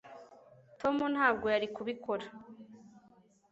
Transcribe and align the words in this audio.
tom 0.79 0.95
ntabwo 1.15 1.45
yari 1.53 1.67
kubikora 1.75 2.25